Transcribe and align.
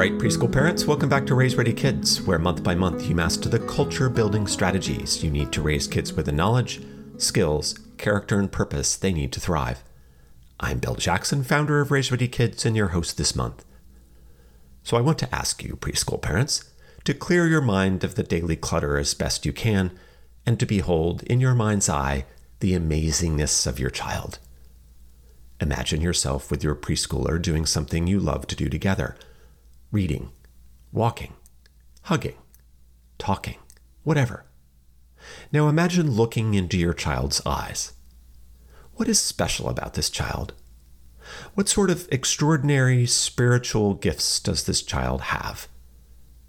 right, 0.00 0.16
preschool 0.16 0.50
parents, 0.50 0.86
welcome 0.86 1.10
back 1.10 1.26
to 1.26 1.34
Raise 1.34 1.56
Ready 1.56 1.74
Kids, 1.74 2.22
where 2.22 2.38
month 2.38 2.62
by 2.62 2.74
month 2.74 3.06
you 3.06 3.14
master 3.14 3.50
the 3.50 3.58
culture 3.58 4.08
building 4.08 4.46
strategies 4.46 5.22
you 5.22 5.30
need 5.30 5.52
to 5.52 5.60
raise 5.60 5.86
kids 5.86 6.14
with 6.14 6.24
the 6.24 6.32
knowledge, 6.32 6.80
skills, 7.18 7.78
character, 7.98 8.38
and 8.38 8.50
purpose 8.50 8.96
they 8.96 9.12
need 9.12 9.30
to 9.32 9.40
thrive. 9.40 9.84
I'm 10.58 10.78
Bill 10.78 10.94
Jackson, 10.94 11.44
founder 11.44 11.82
of 11.82 11.90
Raise 11.90 12.10
Ready 12.10 12.28
Kids, 12.28 12.64
and 12.64 12.74
your 12.74 12.88
host 12.88 13.18
this 13.18 13.36
month. 13.36 13.62
So 14.84 14.96
I 14.96 15.02
want 15.02 15.18
to 15.18 15.34
ask 15.34 15.62
you, 15.62 15.76
preschool 15.76 16.22
parents, 16.22 16.64
to 17.04 17.12
clear 17.12 17.46
your 17.46 17.60
mind 17.60 18.02
of 18.02 18.14
the 18.14 18.22
daily 18.22 18.56
clutter 18.56 18.96
as 18.96 19.12
best 19.12 19.44
you 19.44 19.52
can 19.52 19.90
and 20.46 20.58
to 20.60 20.64
behold 20.64 21.24
in 21.24 21.40
your 21.40 21.54
mind's 21.54 21.90
eye 21.90 22.24
the 22.60 22.72
amazingness 22.72 23.66
of 23.66 23.78
your 23.78 23.90
child. 23.90 24.38
Imagine 25.60 26.00
yourself 26.00 26.50
with 26.50 26.64
your 26.64 26.74
preschooler 26.74 27.38
doing 27.42 27.66
something 27.66 28.06
you 28.06 28.18
love 28.18 28.46
to 28.46 28.56
do 28.56 28.70
together 28.70 29.14
reading, 29.92 30.30
walking, 30.92 31.32
hugging, 32.02 32.36
talking, 33.18 33.56
whatever. 34.04 34.44
Now 35.52 35.68
imagine 35.68 36.12
looking 36.12 36.54
into 36.54 36.78
your 36.78 36.94
child's 36.94 37.44
eyes. 37.44 37.92
What 38.94 39.08
is 39.08 39.20
special 39.20 39.68
about 39.68 39.94
this 39.94 40.08
child? 40.08 40.54
What 41.54 41.68
sort 41.68 41.90
of 41.90 42.08
extraordinary 42.12 43.04
spiritual 43.06 43.94
gifts 43.94 44.38
does 44.38 44.64
this 44.64 44.82
child 44.82 45.22
have? 45.22 45.66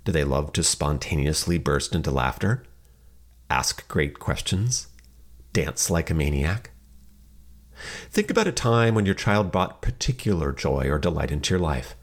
Do 0.06 0.12
they 0.12 0.24
love 0.24 0.54
to 0.54 0.64
spontaneously 0.64 1.58
burst 1.58 1.96
into 1.96 2.12
laughter? 2.12 2.64
Ask 3.50 3.88
great 3.88 4.20
questions? 4.20 4.88
Dance 5.52 5.90
like 5.90 6.12
a 6.12 6.14
maniac? 6.14 6.72
Think 8.12 8.30
about 8.30 8.48
a 8.48 8.52
time 8.52 8.94
when 8.94 9.08
your 9.08 9.16
child 9.16 9.52
brought 9.52 9.82
particular 9.82 10.52
joy 10.52 10.88
or 10.90 11.00
delight 11.00 11.32
into 11.32 11.56
your 11.56 11.60
life 11.60 11.96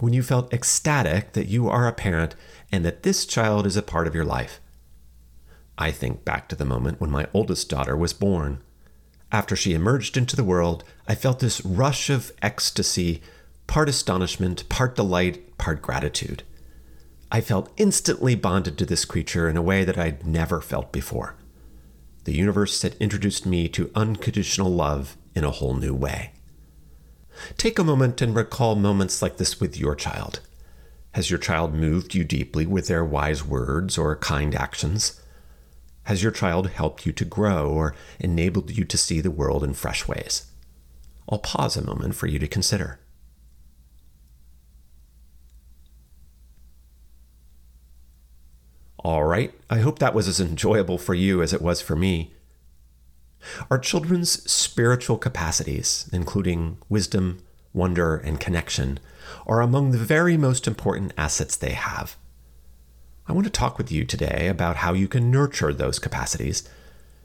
when 0.00 0.12
you 0.12 0.22
felt 0.22 0.52
ecstatic 0.52 1.32
that 1.32 1.48
you 1.48 1.68
are 1.68 1.86
a 1.86 1.92
parent 1.92 2.34
and 2.72 2.84
that 2.84 3.02
this 3.02 3.26
child 3.26 3.66
is 3.66 3.76
a 3.76 3.82
part 3.82 4.06
of 4.06 4.14
your 4.14 4.24
life. 4.24 4.60
I 5.78 5.90
think 5.90 6.24
back 6.24 6.48
to 6.48 6.56
the 6.56 6.64
moment 6.64 7.00
when 7.00 7.10
my 7.10 7.26
oldest 7.32 7.70
daughter 7.70 7.96
was 7.96 8.12
born. 8.12 8.60
After 9.32 9.54
she 9.54 9.74
emerged 9.74 10.16
into 10.16 10.36
the 10.36 10.44
world, 10.44 10.84
I 11.06 11.14
felt 11.14 11.38
this 11.38 11.64
rush 11.64 12.10
of 12.10 12.32
ecstasy, 12.42 13.22
part 13.66 13.88
astonishment, 13.88 14.68
part 14.68 14.96
delight, 14.96 15.56
part 15.56 15.80
gratitude. 15.80 16.42
I 17.32 17.40
felt 17.40 17.72
instantly 17.76 18.34
bonded 18.34 18.76
to 18.78 18.86
this 18.86 19.04
creature 19.04 19.48
in 19.48 19.56
a 19.56 19.62
way 19.62 19.84
that 19.84 19.96
I'd 19.96 20.26
never 20.26 20.60
felt 20.60 20.90
before. 20.90 21.36
The 22.24 22.34
universe 22.34 22.82
had 22.82 22.96
introduced 23.00 23.46
me 23.46 23.68
to 23.68 23.90
unconditional 23.94 24.70
love 24.70 25.16
in 25.34 25.44
a 25.44 25.50
whole 25.50 25.74
new 25.74 25.94
way. 25.94 26.32
Take 27.56 27.78
a 27.78 27.84
moment 27.84 28.20
and 28.20 28.34
recall 28.34 28.76
moments 28.76 29.22
like 29.22 29.36
this 29.36 29.60
with 29.60 29.76
your 29.76 29.94
child. 29.94 30.40
Has 31.12 31.30
your 31.30 31.38
child 31.38 31.74
moved 31.74 32.14
you 32.14 32.24
deeply 32.24 32.66
with 32.66 32.86
their 32.86 33.04
wise 33.04 33.44
words 33.44 33.98
or 33.98 34.14
kind 34.16 34.54
actions? 34.54 35.20
Has 36.04 36.22
your 36.22 36.32
child 36.32 36.70
helped 36.70 37.04
you 37.04 37.12
to 37.12 37.24
grow 37.24 37.68
or 37.70 37.94
enabled 38.18 38.70
you 38.70 38.84
to 38.84 38.96
see 38.96 39.20
the 39.20 39.30
world 39.30 39.64
in 39.64 39.74
fresh 39.74 40.06
ways? 40.06 40.46
I'll 41.28 41.38
pause 41.38 41.76
a 41.76 41.84
moment 41.84 42.14
for 42.14 42.26
you 42.26 42.38
to 42.38 42.48
consider. 42.48 43.00
All 48.98 49.24
right, 49.24 49.54
I 49.70 49.78
hope 49.78 49.98
that 49.98 50.14
was 50.14 50.28
as 50.28 50.40
enjoyable 50.40 50.98
for 50.98 51.14
you 51.14 51.42
as 51.42 51.52
it 51.52 51.62
was 51.62 51.80
for 51.80 51.96
me. 51.96 52.34
Our 53.70 53.78
children's 53.78 54.50
spiritual 54.50 55.18
capacities, 55.18 56.08
including 56.12 56.78
wisdom, 56.88 57.42
wonder, 57.72 58.16
and 58.16 58.40
connection, 58.40 58.98
are 59.46 59.60
among 59.60 59.90
the 59.90 59.98
very 59.98 60.36
most 60.36 60.66
important 60.66 61.12
assets 61.16 61.56
they 61.56 61.72
have. 61.72 62.16
I 63.26 63.32
want 63.32 63.44
to 63.44 63.50
talk 63.50 63.78
with 63.78 63.92
you 63.92 64.04
today 64.04 64.48
about 64.48 64.76
how 64.76 64.92
you 64.92 65.06
can 65.06 65.30
nurture 65.30 65.72
those 65.72 65.98
capacities 65.98 66.68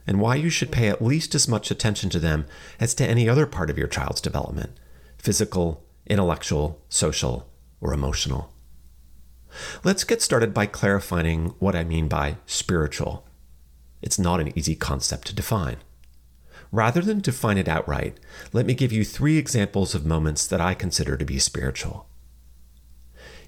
and 0.06 0.20
why 0.20 0.36
you 0.36 0.50
should 0.50 0.72
pay 0.72 0.88
at 0.88 1.02
least 1.02 1.34
as 1.34 1.48
much 1.48 1.72
attention 1.72 2.10
to 2.12 2.20
them 2.20 2.46
as 2.80 2.94
to 2.96 3.08
any 3.08 3.28
other 3.28 3.48
part 3.48 3.70
of 3.70 3.78
your 3.78 3.88
child's 3.88 4.22
development 4.22 4.72
physical, 5.18 5.84
intellectual, 6.06 6.80
social, 6.88 7.50
or 7.82 7.92
emotional. 7.92 8.54
Let's 9.84 10.04
get 10.04 10.22
started 10.22 10.54
by 10.54 10.68
clarifying 10.68 11.56
what 11.58 11.76
I 11.76 11.84
mean 11.84 12.08
by 12.08 12.38
spiritual. 12.46 13.26
It's 14.04 14.20
not 14.20 14.40
an 14.40 14.56
easy 14.56 14.76
concept 14.76 15.26
to 15.28 15.36
define. 15.36 15.78
Rather 16.76 17.00
than 17.00 17.22
define 17.22 17.58
it 17.58 17.70
outright, 17.70 18.20
let 18.52 18.66
me 18.66 18.74
give 18.74 18.92
you 18.92 19.06
three 19.06 19.38
examples 19.38 19.96
of 19.96 20.06
moments 20.06 20.46
that 20.46 20.60
I 20.60 20.74
consider 20.74 21.16
to 21.16 21.24
be 21.24 21.40
spiritual. 21.40 22.10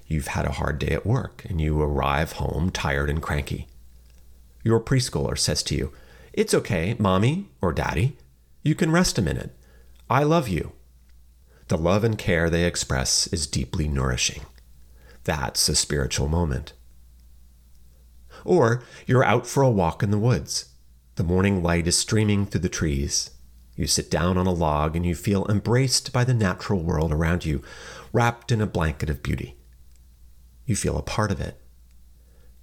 You've 0.06 0.28
had 0.28 0.46
a 0.46 0.52
hard 0.52 0.78
day 0.78 0.92
at 0.92 1.04
work 1.04 1.44
and 1.46 1.60
you 1.60 1.78
arrive 1.78 2.32
home 2.32 2.70
tired 2.70 3.10
and 3.10 3.20
cranky. 3.20 3.68
Your 4.64 4.80
preschooler 4.80 5.36
says 5.36 5.62
to 5.64 5.74
you, 5.74 5.92
It's 6.32 6.54
okay, 6.54 6.96
mommy 6.98 7.50
or 7.60 7.74
daddy. 7.74 8.16
You 8.62 8.74
can 8.74 8.90
rest 8.90 9.18
a 9.18 9.22
minute. 9.22 9.54
I 10.08 10.22
love 10.22 10.48
you. 10.48 10.72
The 11.66 11.76
love 11.76 12.04
and 12.04 12.16
care 12.16 12.48
they 12.48 12.64
express 12.64 13.26
is 13.26 13.46
deeply 13.46 13.88
nourishing. 13.88 14.46
That's 15.24 15.68
a 15.68 15.76
spiritual 15.76 16.28
moment. 16.28 16.72
Or 18.46 18.82
you're 19.06 19.22
out 19.22 19.46
for 19.46 19.62
a 19.62 19.68
walk 19.68 20.02
in 20.02 20.10
the 20.10 20.18
woods. 20.18 20.70
The 21.18 21.24
morning 21.24 21.64
light 21.64 21.88
is 21.88 21.98
streaming 21.98 22.46
through 22.46 22.60
the 22.60 22.68
trees. 22.68 23.32
You 23.74 23.88
sit 23.88 24.08
down 24.08 24.38
on 24.38 24.46
a 24.46 24.52
log 24.52 24.94
and 24.94 25.04
you 25.04 25.16
feel 25.16 25.48
embraced 25.48 26.12
by 26.12 26.22
the 26.22 26.32
natural 26.32 26.80
world 26.80 27.10
around 27.10 27.44
you, 27.44 27.60
wrapped 28.12 28.52
in 28.52 28.60
a 28.60 28.68
blanket 28.68 29.10
of 29.10 29.20
beauty. 29.20 29.56
You 30.64 30.76
feel 30.76 30.96
a 30.96 31.02
part 31.02 31.32
of 31.32 31.40
it. 31.40 31.60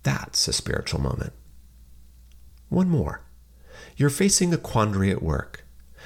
That's 0.04 0.48
a 0.48 0.54
spiritual 0.54 1.02
moment. 1.02 1.34
One 2.70 2.88
more. 2.88 3.26
You're 3.98 4.10
facing 4.10 4.54
a 4.54 4.58
quandary 4.58 5.12
at 5.12 5.22
work. 5.22 5.66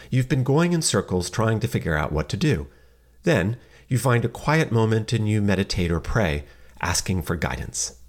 You've 0.10 0.28
been 0.28 0.44
going 0.44 0.74
in 0.74 0.82
circles 0.82 1.30
trying 1.30 1.60
to 1.60 1.68
figure 1.68 1.96
out 1.96 2.12
what 2.12 2.30
to 2.30 2.36
do. 2.36 2.66
Then 3.22 3.58
you 3.88 4.00
find 4.00 4.26
a 4.26 4.28
quiet 4.28 4.72
moment 4.72 5.14
and 5.14 5.30
you 5.30 5.44
meditate 5.44 5.92
or 5.92 6.00
pray, 6.00 6.46
asking 6.82 7.22
for 7.22 7.36
guidance 7.36 8.00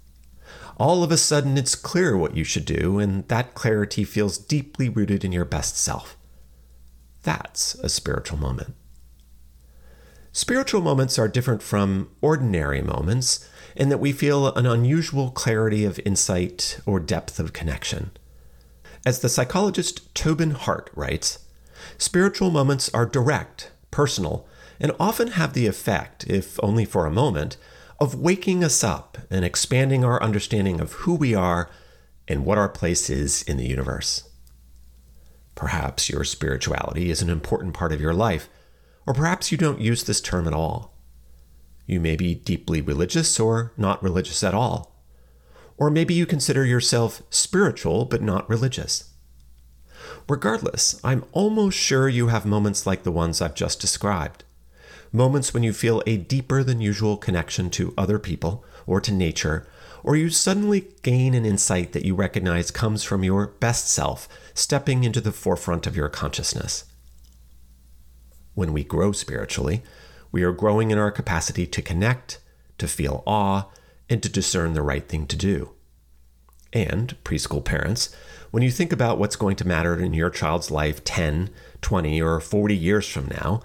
all 0.81 1.03
of 1.03 1.11
a 1.11 1.17
sudden 1.17 1.59
it's 1.59 1.75
clear 1.75 2.17
what 2.17 2.35
you 2.35 2.43
should 2.43 2.65
do, 2.65 2.97
and 2.97 3.27
that 3.27 3.53
clarity 3.53 4.03
feels 4.03 4.39
deeply 4.39 4.89
rooted 4.89 5.23
in 5.23 5.31
your 5.31 5.45
best 5.45 5.77
self. 5.77 6.17
That's 7.21 7.75
a 7.75 7.87
spiritual 7.87 8.39
moment. 8.39 8.73
Spiritual 10.31 10.81
moments 10.81 11.19
are 11.19 11.27
different 11.27 11.61
from 11.61 12.09
ordinary 12.19 12.81
moments 12.81 13.47
in 13.75 13.89
that 13.89 13.99
we 13.99 14.11
feel 14.11 14.47
an 14.55 14.65
unusual 14.65 15.29
clarity 15.29 15.85
of 15.85 15.99
insight 16.03 16.79
or 16.87 16.99
depth 16.99 17.39
of 17.39 17.53
connection. 17.53 18.09
As 19.05 19.19
the 19.19 19.29
psychologist 19.29 20.13
Tobin 20.15 20.51
Hart 20.51 20.89
writes, 20.95 21.45
spiritual 21.99 22.49
moments 22.49 22.89
are 22.91 23.05
direct, 23.05 23.69
personal, 23.91 24.47
and 24.79 24.93
often 24.99 25.27
have 25.27 25.53
the 25.53 25.67
effect, 25.67 26.25
if 26.27 26.59
only 26.63 26.85
for 26.85 27.05
a 27.05 27.11
moment, 27.11 27.57
of 28.01 28.15
waking 28.15 28.63
us 28.63 28.83
up 28.83 29.15
and 29.29 29.45
expanding 29.45 30.03
our 30.03 30.21
understanding 30.23 30.81
of 30.81 30.91
who 30.93 31.13
we 31.13 31.35
are 31.35 31.69
and 32.27 32.43
what 32.43 32.57
our 32.57 32.67
place 32.67 33.11
is 33.11 33.43
in 33.43 33.57
the 33.57 33.67
universe. 33.67 34.27
Perhaps 35.53 36.09
your 36.09 36.23
spirituality 36.23 37.11
is 37.11 37.21
an 37.21 37.29
important 37.29 37.75
part 37.75 37.91
of 37.91 38.01
your 38.01 38.13
life, 38.13 38.49
or 39.05 39.13
perhaps 39.13 39.51
you 39.51 39.57
don't 39.57 39.79
use 39.79 40.03
this 40.03 40.19
term 40.19 40.47
at 40.47 40.53
all. 40.53 40.97
You 41.85 41.99
may 41.99 42.15
be 42.15 42.33
deeply 42.33 42.81
religious 42.81 43.39
or 43.39 43.71
not 43.77 44.01
religious 44.01 44.43
at 44.43 44.55
all. 44.55 44.99
Or 45.77 45.91
maybe 45.91 46.15
you 46.15 46.25
consider 46.25 46.65
yourself 46.65 47.21
spiritual 47.29 48.05
but 48.05 48.23
not 48.23 48.49
religious. 48.49 49.13
Regardless, 50.27 50.99
I'm 51.03 51.23
almost 51.33 51.77
sure 51.77 52.09
you 52.09 52.29
have 52.29 52.47
moments 52.47 52.87
like 52.87 53.03
the 53.03 53.11
ones 53.11 53.43
I've 53.43 53.53
just 53.53 53.79
described 53.79 54.43
moments 55.11 55.53
when 55.53 55.63
you 55.63 55.73
feel 55.73 56.01
a 56.05 56.17
deeper 56.17 56.63
than 56.63 56.81
usual 56.81 57.17
connection 57.17 57.69
to 57.71 57.93
other 57.97 58.19
people 58.19 58.63
or 58.85 59.01
to 59.01 59.11
nature, 59.11 59.67
or 60.03 60.15
you 60.15 60.29
suddenly 60.29 60.87
gain 61.03 61.33
an 61.33 61.45
insight 61.45 61.93
that 61.93 62.05
you 62.05 62.15
recognize 62.15 62.71
comes 62.71 63.03
from 63.03 63.23
your 63.23 63.47
best 63.47 63.89
self 63.89 64.27
stepping 64.53 65.03
into 65.03 65.21
the 65.21 65.31
forefront 65.31 65.85
of 65.85 65.95
your 65.95 66.09
consciousness. 66.09 66.85
When 68.53 68.73
we 68.73 68.83
grow 68.83 69.11
spiritually, 69.11 69.83
we 70.31 70.43
are 70.43 70.51
growing 70.51 70.91
in 70.91 70.97
our 70.97 71.11
capacity 71.11 71.67
to 71.67 71.81
connect, 71.81 72.39
to 72.77 72.87
feel 72.87 73.23
awe, 73.25 73.65
and 74.09 74.23
to 74.23 74.29
discern 74.29 74.73
the 74.73 74.81
right 74.81 75.07
thing 75.07 75.27
to 75.27 75.35
do. 75.35 75.71
And, 76.73 77.15
preschool 77.23 77.63
parents, 77.63 78.15
when 78.49 78.63
you 78.63 78.71
think 78.71 78.91
about 78.91 79.17
what's 79.17 79.35
going 79.35 79.55
to 79.57 79.67
matter 79.67 79.99
in 79.99 80.13
your 80.13 80.29
child's 80.29 80.71
life 80.71 81.03
10, 81.03 81.49
20, 81.81 82.21
or 82.21 82.39
40 82.39 82.75
years 82.75 83.07
from 83.07 83.27
now, 83.27 83.61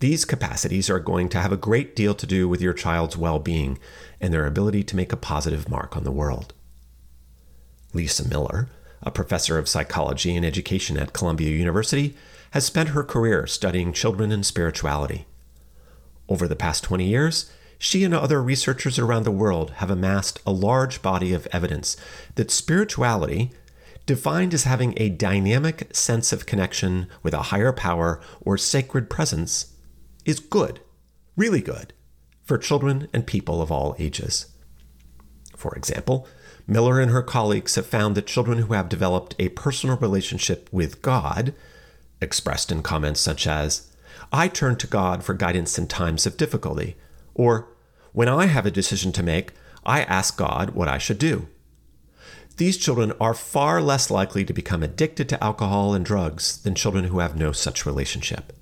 these 0.00 0.24
capacities 0.24 0.90
are 0.90 0.98
going 0.98 1.28
to 1.30 1.40
have 1.40 1.52
a 1.52 1.56
great 1.56 1.94
deal 1.94 2.14
to 2.14 2.26
do 2.26 2.48
with 2.48 2.60
your 2.60 2.74
child's 2.74 3.16
well 3.16 3.38
being 3.38 3.78
and 4.20 4.32
their 4.32 4.46
ability 4.46 4.82
to 4.84 4.96
make 4.96 5.12
a 5.12 5.16
positive 5.16 5.68
mark 5.68 5.96
on 5.96 6.04
the 6.04 6.10
world. 6.10 6.52
Lisa 7.92 8.26
Miller, 8.28 8.68
a 9.02 9.10
professor 9.10 9.58
of 9.58 9.68
psychology 9.68 10.34
and 10.34 10.44
education 10.44 10.98
at 10.98 11.12
Columbia 11.12 11.50
University, 11.50 12.16
has 12.50 12.64
spent 12.64 12.90
her 12.90 13.04
career 13.04 13.46
studying 13.46 13.92
children 13.92 14.32
and 14.32 14.44
spirituality. 14.44 15.26
Over 16.28 16.48
the 16.48 16.56
past 16.56 16.84
20 16.84 17.04
years, 17.04 17.50
she 17.78 18.04
and 18.04 18.14
other 18.14 18.42
researchers 18.42 18.98
around 18.98 19.24
the 19.24 19.30
world 19.30 19.70
have 19.72 19.90
amassed 19.90 20.40
a 20.46 20.52
large 20.52 21.02
body 21.02 21.34
of 21.34 21.46
evidence 21.52 21.96
that 22.36 22.50
spirituality, 22.50 23.50
defined 24.06 24.54
as 24.54 24.64
having 24.64 24.94
a 24.96 25.08
dynamic 25.10 25.94
sense 25.94 26.32
of 26.32 26.46
connection 26.46 27.08
with 27.22 27.34
a 27.34 27.42
higher 27.42 27.72
power 27.72 28.20
or 28.40 28.56
sacred 28.56 29.10
presence, 29.10 29.73
is 30.24 30.40
good, 30.40 30.80
really 31.36 31.60
good, 31.60 31.92
for 32.42 32.58
children 32.58 33.08
and 33.12 33.26
people 33.26 33.60
of 33.60 33.70
all 33.70 33.96
ages. 33.98 34.46
For 35.56 35.74
example, 35.74 36.26
Miller 36.66 37.00
and 37.00 37.10
her 37.10 37.22
colleagues 37.22 37.74
have 37.74 37.86
found 37.86 38.14
that 38.14 38.26
children 38.26 38.58
who 38.58 38.72
have 38.72 38.88
developed 38.88 39.34
a 39.38 39.50
personal 39.50 39.96
relationship 39.96 40.68
with 40.72 41.02
God, 41.02 41.54
expressed 42.20 42.72
in 42.72 42.82
comments 42.82 43.20
such 43.20 43.46
as, 43.46 43.90
I 44.32 44.48
turn 44.48 44.76
to 44.76 44.86
God 44.86 45.22
for 45.22 45.34
guidance 45.34 45.78
in 45.78 45.86
times 45.86 46.26
of 46.26 46.36
difficulty, 46.36 46.96
or, 47.34 47.68
when 48.12 48.28
I 48.28 48.46
have 48.46 48.64
a 48.64 48.70
decision 48.70 49.12
to 49.12 49.22
make, 49.22 49.52
I 49.84 50.02
ask 50.02 50.38
God 50.38 50.70
what 50.70 50.88
I 50.88 50.98
should 50.98 51.18
do. 51.18 51.48
These 52.56 52.78
children 52.78 53.12
are 53.20 53.34
far 53.34 53.82
less 53.82 54.10
likely 54.10 54.44
to 54.44 54.52
become 54.52 54.82
addicted 54.82 55.28
to 55.28 55.44
alcohol 55.44 55.92
and 55.92 56.04
drugs 56.04 56.56
than 56.58 56.74
children 56.74 57.06
who 57.06 57.18
have 57.18 57.36
no 57.36 57.52
such 57.52 57.84
relationship. 57.84 58.52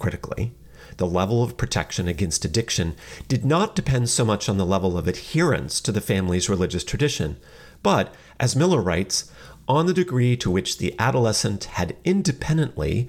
Critically, 0.00 0.54
the 0.96 1.06
level 1.06 1.42
of 1.44 1.56
protection 1.56 2.08
against 2.08 2.44
addiction 2.44 2.96
did 3.28 3.44
not 3.44 3.76
depend 3.76 4.08
so 4.08 4.24
much 4.24 4.48
on 4.48 4.56
the 4.56 4.66
level 4.66 4.96
of 4.96 5.06
adherence 5.06 5.80
to 5.82 5.92
the 5.92 6.00
family's 6.00 6.48
religious 6.48 6.82
tradition, 6.82 7.36
but, 7.82 8.12
as 8.40 8.56
Miller 8.56 8.80
writes, 8.80 9.30
on 9.68 9.86
the 9.86 9.94
degree 9.94 10.36
to 10.38 10.50
which 10.50 10.78
the 10.78 10.94
adolescent 10.98 11.64
had 11.64 11.96
independently, 12.02 13.08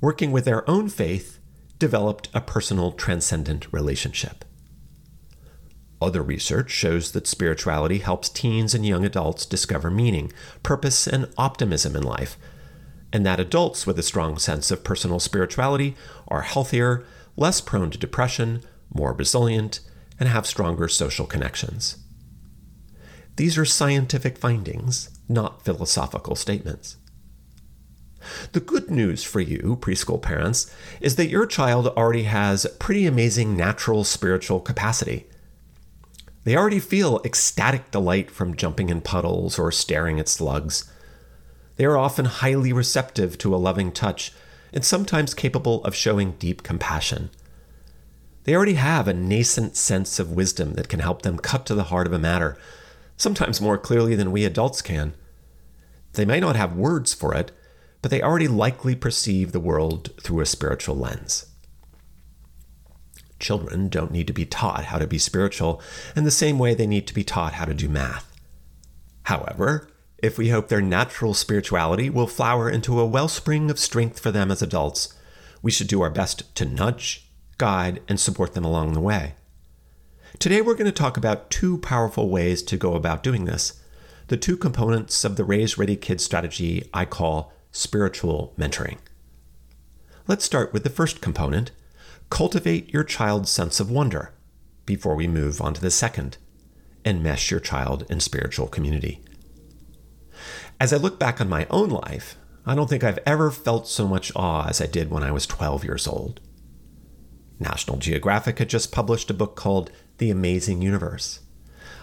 working 0.00 0.32
with 0.32 0.44
their 0.44 0.68
own 0.68 0.88
faith, 0.88 1.38
developed 1.78 2.28
a 2.34 2.40
personal 2.40 2.90
transcendent 2.90 3.72
relationship. 3.72 4.44
Other 6.00 6.22
research 6.22 6.70
shows 6.72 7.12
that 7.12 7.28
spirituality 7.28 7.98
helps 7.98 8.28
teens 8.28 8.74
and 8.74 8.84
young 8.84 9.04
adults 9.04 9.46
discover 9.46 9.92
meaning, 9.92 10.32
purpose, 10.64 11.06
and 11.06 11.32
optimism 11.38 11.94
in 11.94 12.02
life, 12.02 12.36
and 13.12 13.26
that 13.26 13.40
adults 13.40 13.86
with 13.86 13.98
a 13.98 14.02
strong 14.02 14.38
sense 14.38 14.70
of 14.70 14.84
personal 14.84 15.20
spirituality 15.20 15.94
are 16.28 16.42
healthier, 16.42 17.04
less 17.36 17.60
prone 17.60 17.90
to 17.90 17.98
depression, 17.98 18.62
more 18.94 19.12
resilient, 19.12 19.80
and 20.18 20.28
have 20.28 20.46
stronger 20.46 20.88
social 20.88 21.26
connections. 21.26 21.98
These 23.36 23.56
are 23.58 23.64
scientific 23.64 24.38
findings, 24.38 25.10
not 25.28 25.64
philosophical 25.64 26.36
statements. 26.36 26.96
The 28.52 28.60
good 28.60 28.90
news 28.90 29.24
for 29.24 29.40
you, 29.40 29.76
preschool 29.80 30.20
parents, 30.20 30.72
is 31.00 31.16
that 31.16 31.28
your 31.28 31.46
child 31.46 31.88
already 31.88 32.24
has 32.24 32.66
pretty 32.78 33.06
amazing 33.06 33.56
natural 33.56 34.04
spiritual 34.04 34.60
capacity. 34.60 35.26
They 36.44 36.56
already 36.56 36.80
feel 36.80 37.20
ecstatic 37.24 37.90
delight 37.90 38.30
from 38.30 38.56
jumping 38.56 38.90
in 38.90 39.00
puddles 39.00 39.58
or 39.58 39.72
staring 39.72 40.20
at 40.20 40.28
slugs. 40.28 40.91
They 41.76 41.84
are 41.84 41.96
often 41.96 42.26
highly 42.26 42.72
receptive 42.72 43.38
to 43.38 43.54
a 43.54 43.56
loving 43.56 43.92
touch 43.92 44.32
and 44.72 44.84
sometimes 44.84 45.34
capable 45.34 45.82
of 45.84 45.94
showing 45.94 46.32
deep 46.32 46.62
compassion. 46.62 47.30
They 48.44 48.54
already 48.54 48.74
have 48.74 49.06
a 49.06 49.14
nascent 49.14 49.76
sense 49.76 50.18
of 50.18 50.32
wisdom 50.32 50.74
that 50.74 50.88
can 50.88 51.00
help 51.00 51.22
them 51.22 51.38
cut 51.38 51.66
to 51.66 51.74
the 51.74 51.84
heart 51.84 52.06
of 52.06 52.12
a 52.12 52.18
matter, 52.18 52.58
sometimes 53.16 53.60
more 53.60 53.78
clearly 53.78 54.14
than 54.14 54.32
we 54.32 54.44
adults 54.44 54.82
can. 54.82 55.14
They 56.14 56.24
may 56.24 56.40
not 56.40 56.56
have 56.56 56.76
words 56.76 57.14
for 57.14 57.34
it, 57.34 57.52
but 58.00 58.10
they 58.10 58.20
already 58.20 58.48
likely 58.48 58.96
perceive 58.96 59.52
the 59.52 59.60
world 59.60 60.10
through 60.20 60.40
a 60.40 60.46
spiritual 60.46 60.96
lens. 60.96 61.46
Children 63.38 63.88
don't 63.88 64.12
need 64.12 64.26
to 64.26 64.32
be 64.32 64.44
taught 64.44 64.86
how 64.86 64.98
to 64.98 65.06
be 65.06 65.18
spiritual 65.18 65.80
in 66.14 66.24
the 66.24 66.30
same 66.30 66.58
way 66.58 66.74
they 66.74 66.86
need 66.86 67.06
to 67.06 67.14
be 67.14 67.24
taught 67.24 67.54
how 67.54 67.64
to 67.64 67.74
do 67.74 67.88
math. 67.88 68.32
However, 69.24 69.88
if 70.22 70.38
we 70.38 70.50
hope 70.50 70.68
their 70.68 70.80
natural 70.80 71.34
spirituality 71.34 72.08
will 72.08 72.28
flower 72.28 72.70
into 72.70 73.00
a 73.00 73.06
wellspring 73.06 73.70
of 73.70 73.78
strength 73.78 74.20
for 74.20 74.30
them 74.30 74.52
as 74.52 74.62
adults, 74.62 75.12
we 75.60 75.70
should 75.72 75.88
do 75.88 76.00
our 76.00 76.10
best 76.10 76.54
to 76.54 76.64
nudge, 76.64 77.28
guide, 77.58 78.00
and 78.08 78.20
support 78.20 78.54
them 78.54 78.64
along 78.64 78.92
the 78.92 79.00
way. 79.00 79.34
Today, 80.38 80.62
we're 80.62 80.76
going 80.76 80.86
to 80.86 80.92
talk 80.92 81.16
about 81.16 81.50
two 81.50 81.76
powerful 81.78 82.28
ways 82.30 82.62
to 82.62 82.76
go 82.76 82.94
about 82.94 83.22
doing 83.22 83.44
this 83.44 83.80
the 84.28 84.36
two 84.36 84.56
components 84.56 85.24
of 85.24 85.36
the 85.36 85.44
Raise 85.44 85.76
Ready 85.76 85.96
Kids 85.96 86.24
strategy 86.24 86.88
I 86.94 87.04
call 87.04 87.52
spiritual 87.72 88.54
mentoring. 88.56 88.98
Let's 90.26 90.44
start 90.44 90.72
with 90.72 90.84
the 90.84 90.90
first 90.90 91.20
component 91.20 91.72
cultivate 92.30 92.90
your 92.94 93.04
child's 93.04 93.50
sense 93.50 93.78
of 93.78 93.90
wonder 93.90 94.32
before 94.86 95.14
we 95.14 95.26
move 95.26 95.60
on 95.60 95.74
to 95.74 95.82
the 95.82 95.90
second 95.90 96.38
enmesh 97.04 97.50
your 97.50 97.60
child 97.60 98.06
in 98.08 98.20
spiritual 98.20 98.68
community. 98.68 99.20
As 100.82 100.92
I 100.92 100.96
look 100.96 101.16
back 101.16 101.40
on 101.40 101.48
my 101.48 101.64
own 101.70 101.90
life, 101.90 102.34
I 102.66 102.74
don't 102.74 102.90
think 102.90 103.04
I've 103.04 103.20
ever 103.24 103.52
felt 103.52 103.86
so 103.86 104.08
much 104.08 104.32
awe 104.34 104.66
as 104.66 104.80
I 104.80 104.88
did 104.88 105.12
when 105.12 105.22
I 105.22 105.30
was 105.30 105.46
12 105.46 105.84
years 105.84 106.08
old. 106.08 106.40
National 107.60 107.98
Geographic 107.98 108.58
had 108.58 108.68
just 108.68 108.90
published 108.90 109.30
a 109.30 109.34
book 109.34 109.54
called 109.54 109.92
The 110.18 110.28
Amazing 110.28 110.82
Universe. 110.82 111.38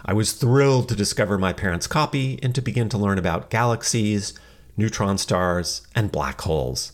I 0.02 0.14
was 0.14 0.32
thrilled 0.32 0.88
to 0.88 0.96
discover 0.96 1.36
my 1.36 1.52
parents' 1.52 1.86
copy 1.86 2.38
and 2.42 2.54
to 2.54 2.62
begin 2.62 2.88
to 2.88 2.96
learn 2.96 3.18
about 3.18 3.50
galaxies, 3.50 4.32
neutron 4.78 5.18
stars, 5.18 5.86
and 5.94 6.10
black 6.10 6.40
holes. 6.40 6.92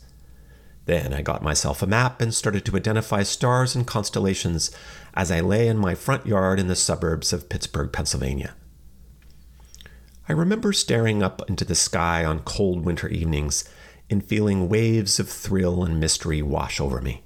Then 0.87 1.13
I 1.13 1.23
got 1.23 1.41
myself 1.41 1.83
a 1.83 1.87
map 1.87 2.21
and 2.21 2.35
started 2.35 2.65
to 2.65 2.77
identify 2.77 3.23
stars 3.23 3.77
and 3.77 3.87
constellations 3.87 4.73
as 5.15 5.31
I 5.31 5.39
lay 5.39 5.69
in 5.69 5.79
my 5.79 5.95
front 5.95 6.27
yard 6.27 6.59
in 6.59 6.67
the 6.67 6.75
suburbs 6.75 7.33
of 7.33 7.49
Pittsburgh, 7.49 7.93
Pennsylvania. 7.93 8.57
I 10.29 10.33
remember 10.33 10.73
staring 10.73 11.23
up 11.23 11.49
into 11.49 11.65
the 11.65 11.77
sky 11.77 12.25
on 12.25 12.41
cold 12.41 12.85
winter 12.85 13.09
evenings 13.09 13.63
and 14.11 14.25
feeling 14.25 14.69
waves 14.69 15.21
of 15.21 15.29
thrill 15.29 15.85
and 15.85 16.01
mystery 16.01 16.43
wash 16.43 16.81
over 16.81 17.01
me. 17.01 17.23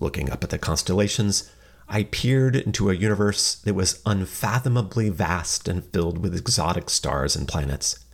Looking 0.00 0.28
up 0.28 0.42
at 0.42 0.50
the 0.50 0.58
constellations, 0.58 1.52
I 1.88 2.04
peered 2.04 2.56
into 2.56 2.90
a 2.90 2.94
universe 2.94 3.54
that 3.54 3.74
was 3.74 4.02
unfathomably 4.06 5.08
vast 5.08 5.68
and 5.68 5.84
filled 5.84 6.18
with 6.18 6.34
exotic 6.34 6.90
stars 6.90 7.36
and 7.36 7.46
planets. 7.46 8.04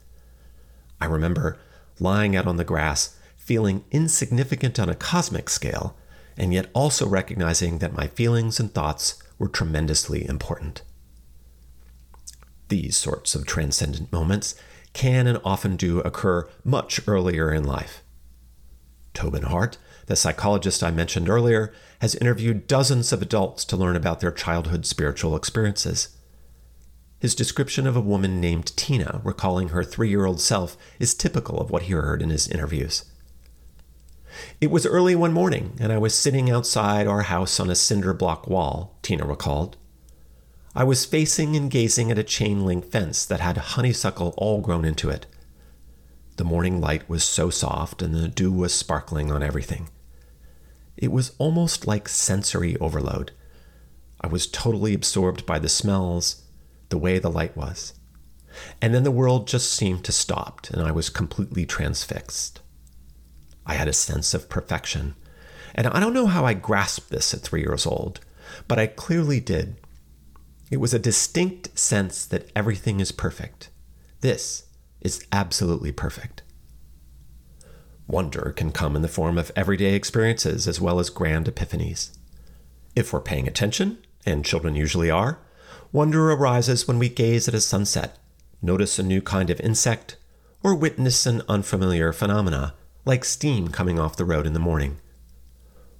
I 1.00 1.06
remember 1.06 1.58
lying 1.98 2.36
out 2.36 2.46
on 2.46 2.58
the 2.58 2.64
grass, 2.64 3.16
feeling 3.36 3.84
insignificant 3.90 4.78
on 4.78 4.90
a 4.90 4.94
cosmic 4.94 5.48
scale, 5.48 5.96
and 6.36 6.52
yet 6.52 6.68
also 6.74 7.08
recognizing 7.08 7.78
that 7.78 7.96
my 7.96 8.08
feelings 8.08 8.60
and 8.60 8.72
thoughts 8.72 9.22
were 9.38 9.48
tremendously 9.48 10.28
important. 10.28 10.82
These 12.70 12.96
sorts 12.96 13.34
of 13.34 13.46
transcendent 13.46 14.12
moments 14.12 14.54
can 14.92 15.26
and 15.26 15.40
often 15.44 15.74
do 15.74 15.98
occur 16.00 16.48
much 16.62 17.00
earlier 17.08 17.52
in 17.52 17.64
life. 17.64 18.04
Tobin 19.12 19.42
Hart, 19.42 19.76
the 20.06 20.14
psychologist 20.14 20.84
I 20.84 20.92
mentioned 20.92 21.28
earlier, 21.28 21.72
has 22.00 22.14
interviewed 22.14 22.68
dozens 22.68 23.12
of 23.12 23.22
adults 23.22 23.64
to 23.66 23.76
learn 23.76 23.96
about 23.96 24.20
their 24.20 24.30
childhood 24.30 24.86
spiritual 24.86 25.34
experiences. 25.34 26.16
His 27.18 27.34
description 27.34 27.88
of 27.88 27.96
a 27.96 28.00
woman 28.00 28.40
named 28.40 28.76
Tina 28.76 29.20
recalling 29.24 29.70
her 29.70 29.82
three 29.82 30.08
year 30.08 30.24
old 30.24 30.40
self 30.40 30.76
is 31.00 31.12
typical 31.12 31.60
of 31.60 31.72
what 31.72 31.82
he 31.82 31.92
heard 31.92 32.22
in 32.22 32.30
his 32.30 32.46
interviews. 32.46 33.04
It 34.60 34.70
was 34.70 34.86
early 34.86 35.16
one 35.16 35.32
morning, 35.32 35.76
and 35.80 35.92
I 35.92 35.98
was 35.98 36.14
sitting 36.14 36.48
outside 36.48 37.08
our 37.08 37.22
house 37.22 37.58
on 37.58 37.68
a 37.68 37.74
cinder 37.74 38.14
block 38.14 38.46
wall, 38.46 38.96
Tina 39.02 39.26
recalled. 39.26 39.76
I 40.74 40.84
was 40.84 41.04
facing 41.04 41.56
and 41.56 41.68
gazing 41.70 42.12
at 42.12 42.18
a 42.18 42.22
chain 42.22 42.64
link 42.64 42.84
fence 42.84 43.24
that 43.26 43.40
had 43.40 43.56
honeysuckle 43.56 44.34
all 44.36 44.60
grown 44.60 44.84
into 44.84 45.10
it. 45.10 45.26
The 46.36 46.44
morning 46.44 46.80
light 46.80 47.08
was 47.08 47.24
so 47.24 47.50
soft, 47.50 48.02
and 48.02 48.14
the 48.14 48.28
dew 48.28 48.52
was 48.52 48.72
sparkling 48.72 49.32
on 49.32 49.42
everything. 49.42 49.88
It 50.96 51.10
was 51.10 51.34
almost 51.38 51.88
like 51.88 52.08
sensory 52.08 52.76
overload. 52.76 53.32
I 54.20 54.28
was 54.28 54.46
totally 54.46 54.94
absorbed 54.94 55.44
by 55.44 55.58
the 55.58 55.68
smells, 55.68 56.44
the 56.88 56.98
way 56.98 57.18
the 57.18 57.30
light 57.30 57.56
was. 57.56 57.94
And 58.80 58.94
then 58.94 59.02
the 59.02 59.10
world 59.10 59.48
just 59.48 59.72
seemed 59.72 60.04
to 60.04 60.12
stop, 60.12 60.68
and 60.70 60.82
I 60.82 60.92
was 60.92 61.10
completely 61.10 61.66
transfixed. 61.66 62.60
I 63.66 63.74
had 63.74 63.88
a 63.88 63.92
sense 63.92 64.34
of 64.34 64.48
perfection. 64.48 65.16
And 65.74 65.88
I 65.88 65.98
don't 65.98 66.14
know 66.14 66.26
how 66.26 66.44
I 66.44 66.54
grasped 66.54 67.10
this 67.10 67.34
at 67.34 67.40
three 67.40 67.62
years 67.62 67.86
old, 67.86 68.20
but 68.68 68.78
I 68.78 68.86
clearly 68.86 69.40
did. 69.40 69.76
It 70.70 70.78
was 70.78 70.94
a 70.94 70.98
distinct 70.98 71.76
sense 71.78 72.24
that 72.26 72.48
everything 72.54 73.00
is 73.00 73.10
perfect. 73.10 73.70
This 74.20 74.64
is 75.00 75.26
absolutely 75.32 75.92
perfect. 75.92 76.42
Wonder 78.06 78.52
can 78.56 78.70
come 78.70 78.96
in 78.96 79.02
the 79.02 79.08
form 79.08 79.38
of 79.38 79.52
everyday 79.56 79.94
experiences 79.94 80.68
as 80.68 80.80
well 80.80 81.00
as 81.00 81.10
grand 81.10 81.46
epiphanies. 81.46 82.16
If 82.94 83.12
we're 83.12 83.20
paying 83.20 83.48
attention, 83.48 83.98
and 84.26 84.44
children 84.44 84.74
usually 84.74 85.10
are, 85.10 85.38
Wonder 85.92 86.30
arises 86.30 86.86
when 86.86 86.98
we 86.98 87.08
gaze 87.08 87.48
at 87.48 87.54
a 87.54 87.60
sunset, 87.60 88.18
notice 88.62 88.98
a 88.98 89.02
new 89.02 89.20
kind 89.20 89.50
of 89.50 89.60
insect, 89.60 90.16
or 90.62 90.74
witness 90.74 91.26
an 91.26 91.42
unfamiliar 91.48 92.12
phenomena, 92.12 92.74
like 93.04 93.24
steam 93.24 93.68
coming 93.68 93.98
off 93.98 94.16
the 94.16 94.24
road 94.24 94.46
in 94.46 94.52
the 94.52 94.60
morning. 94.60 94.98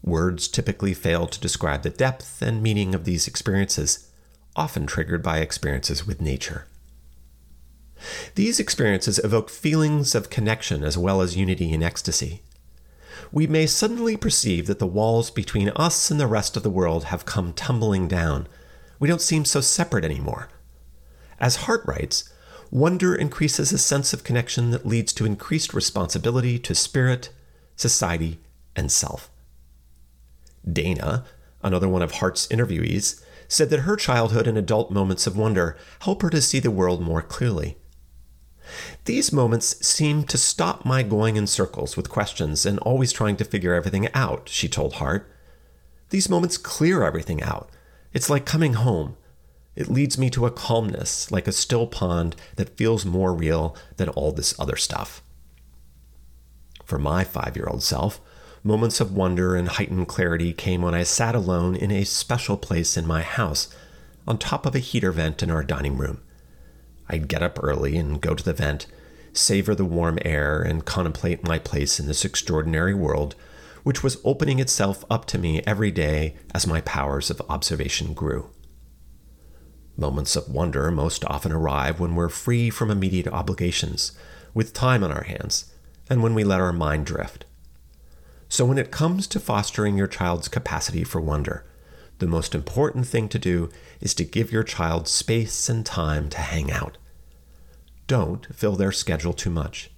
Words 0.03 0.47
typically 0.49 0.95
fail 0.95 1.27
to 1.27 1.41
describe 1.41 1.83
the 1.83 1.91
depth 1.91 2.41
and 2.41 2.63
meaning 2.63 2.95
of 2.95 3.05
these 3.05 3.27
experiences, 3.27 4.10
often 4.57 4.87
triggered 4.87 5.23
by 5.23 5.39
experiences 5.39 6.07
with 6.07 6.21
nature. 6.21 6.67
These 8.35 8.59
experiences 8.59 9.19
evoke 9.23 9.51
feelings 9.51 10.15
of 10.15 10.31
connection 10.31 10.83
as 10.85 10.97
well 10.97 11.21
as 11.21 11.37
unity 11.37 11.73
and 11.73 11.83
ecstasy. 11.83 12.43
We 13.33 13.47
may 13.47 13.67
suddenly 13.67 14.17
perceive 14.17 14.67
that 14.67 14.79
the 14.79 14.87
walls 14.87 15.31
between 15.31 15.69
us 15.71 16.11
and 16.11 16.19
the 16.19 16.27
rest 16.27 16.57
of 16.57 16.63
the 16.63 16.71
world 16.71 17.05
have 17.05 17.27
come 17.27 17.53
tumbling 17.53 18.09
down. 18.09 18.49
We 18.99 19.09
don't 19.09 19.21
seem 19.21 19.45
so 19.45 19.61
separate 19.61 20.05
anymore. 20.05 20.49
As 21.39 21.57
Hart 21.57 21.83
writes, 21.87 22.33
wonder 22.71 23.15
increases 23.15 23.73
a 23.73 23.79
sense 23.79 24.13
of 24.13 24.25
connection 24.25 24.71
that 24.71 24.87
leads 24.87 25.13
to 25.15 25.27
increased 25.27 25.75
responsibility 25.75 26.59
to 26.59 26.75
spirit, 26.75 27.31
society, 27.77 28.39
and 28.75 28.91
self. 28.91 29.31
Dana, 30.71 31.25
another 31.63 31.89
one 31.89 32.03
of 32.03 32.13
Hart's 32.13 32.47
interviewees, 32.49 33.23
said 33.51 33.69
that 33.69 33.81
her 33.81 33.97
childhood 33.97 34.47
and 34.47 34.57
adult 34.57 34.91
moments 34.91 35.27
of 35.27 35.37
wonder 35.37 35.77
help 36.03 36.23
her 36.23 36.31
to 36.31 36.41
see 36.41 36.61
the 36.61 36.71
world 36.71 37.03
more 37.03 37.21
clearly. 37.21 37.77
These 39.05 39.33
moments 39.33 39.85
seem 39.85 40.23
to 40.25 40.39
stop 40.39 40.85
my 40.85 41.03
going 41.03 41.37
in 41.37 41.49
circles 41.49 41.97
with 41.97 42.09
questions 42.09 42.65
and 42.65 42.79
always 42.79 43.13
trying 43.13 43.37
to 43.37 43.45
figure 43.45 43.75
everything 43.75 44.09
out, 44.15 44.49
she 44.49 44.69
told 44.69 44.95
Hart. 44.95 45.29
These 46.11 46.29
moments 46.29 46.57
clear 46.57 47.03
everything 47.03 47.43
out. 47.43 47.69
It's 48.13 48.31
like 48.31 48.47
coming 48.47 48.75
home. 48.75 49.17
It 49.75 49.89
leads 49.89 50.17
me 50.17 50.31
to 50.31 50.47
a 50.47 50.51
calmness, 50.51 51.33
like 51.33 51.49
a 51.49 51.53
still 51.53 51.89
pond 51.89 52.37
that 52.55 52.77
feels 52.77 53.05
more 53.05 53.35
real 53.35 53.77
than 53.97 54.09
all 54.11 54.31
this 54.31 54.59
other 54.61 54.77
stuff. 54.77 55.23
For 56.85 56.99
my 56.99 57.25
five 57.25 57.57
year 57.57 57.67
old 57.67 57.83
self, 57.83 58.21
moments 58.63 59.01
of 59.01 59.15
wonder 59.15 59.57
and 59.57 59.69
heightened 59.69 60.09
clarity 60.09 60.53
came 60.53 60.83
when 60.83 60.95
I 60.95 61.03
sat 61.03 61.35
alone 61.35 61.75
in 61.75 61.91
a 61.91 62.05
special 62.05 62.57
place 62.57 62.97
in 62.97 63.07
my 63.07 63.23
house, 63.23 63.75
on 64.27 64.39
top 64.39 64.67
of 64.67 64.75
a 64.75 64.81
heater 64.81 65.13
vent 65.13 65.43
in 65.43 65.51
our 65.51 65.65
dining 65.65 65.97
room. 65.97 66.21
I'd 67.09 67.29
get 67.29 67.43
up 67.43 67.59
early 67.63 67.97
and 67.97 68.21
go 68.21 68.35
to 68.35 68.45
the 68.45 68.53
vent, 68.53 68.87
savor 69.33 69.75
the 69.75 69.85
warm 69.85 70.19
air, 70.25 70.61
and 70.61 70.85
contemplate 70.85 71.43
my 71.43 71.59
place 71.59 71.99
in 71.99 72.07
this 72.07 72.25
extraordinary 72.25 72.95
world, 72.95 73.35
which 73.83 74.03
was 74.03 74.21
opening 74.25 74.59
itself 74.59 75.05
up 75.11 75.25
to 75.27 75.39
me 75.39 75.63
every 75.67 75.91
day 75.91 76.37
as 76.55 76.67
my 76.67 76.83
powers 76.83 77.31
of 77.31 77.43
observation 77.49 78.13
grew. 78.13 78.51
Moments 79.97 80.37
of 80.37 80.49
wonder 80.49 80.91
most 80.91 81.25
often 81.25 81.51
arrive 81.51 81.99
when 81.99 82.15
we're 82.15 82.29
free 82.29 82.71
from 82.71 82.91
immediate 82.91 83.29
obligations, 83.29 84.13
with 84.53 84.73
time 84.73 85.03
on 85.03 85.11
our 85.11 85.25
hands, 85.25 85.73
and 86.09 86.23
when 86.23 86.35
we 86.35 86.45
let 86.45 86.61
our 86.61 86.73
mind 86.73 87.07
drift. 87.07 87.45
So, 88.51 88.65
when 88.65 88.79
it 88.79 88.91
comes 88.91 89.29
to 89.29 89.39
fostering 89.39 89.97
your 89.97 90.09
child's 90.09 90.49
capacity 90.49 91.05
for 91.05 91.21
wonder, 91.21 91.65
the 92.19 92.27
most 92.27 92.53
important 92.53 93.07
thing 93.07 93.29
to 93.29 93.39
do 93.39 93.71
is 94.01 94.13
to 94.15 94.25
give 94.25 94.51
your 94.51 94.65
child 94.65 95.07
space 95.07 95.69
and 95.69 95.87
time 95.87 96.29
to 96.31 96.39
hang 96.39 96.69
out. 96.73 96.99
Don't 98.09 98.53
fill 98.53 98.75
their 98.75 98.91
schedule 98.91 99.33
too 99.33 99.51
much. 99.51 99.93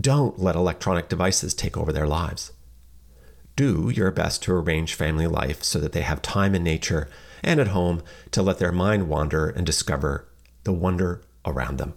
Don't 0.00 0.40
let 0.40 0.56
electronic 0.56 1.08
devices 1.08 1.54
take 1.54 1.76
over 1.76 1.92
their 1.92 2.08
lives. 2.08 2.50
Do 3.54 3.90
your 3.90 4.10
best 4.10 4.42
to 4.42 4.54
arrange 4.54 4.94
family 4.94 5.28
life 5.28 5.62
so 5.62 5.78
that 5.78 5.92
they 5.92 6.02
have 6.02 6.20
time 6.20 6.56
in 6.56 6.64
nature 6.64 7.08
and 7.44 7.60
at 7.60 7.68
home 7.68 8.02
to 8.32 8.42
let 8.42 8.58
their 8.58 8.72
mind 8.72 9.08
wander 9.08 9.48
and 9.48 9.64
discover 9.64 10.28
the 10.64 10.72
wonder 10.72 11.22
around 11.46 11.78
them. 11.78 11.94